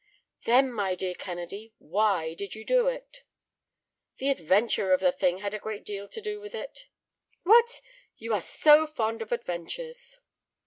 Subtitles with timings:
[0.45, 3.21] "Then, my dear Kennedy, why did you do it?"
[4.17, 6.87] "The adventure of the thing had a great deal to do with it."
[7.43, 7.81] "What!
[8.17, 10.17] You are so fond of adventures!"